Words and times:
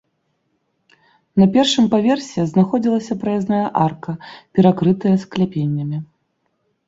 На 1.41 1.45
першым 1.57 1.85
паверсе 1.93 2.45
знаходзілася 2.53 3.13
праязная 3.23 3.61
арка, 3.85 4.11
перакрытая 4.61 5.15
скляпеннямі. 5.25 5.97